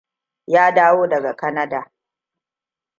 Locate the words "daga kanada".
1.07-1.91